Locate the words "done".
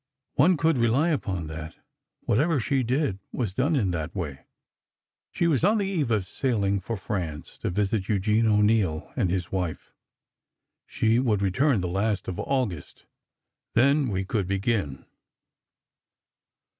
3.53-3.75